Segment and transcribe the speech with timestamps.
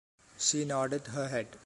[0.39, 1.59] She nodded her head.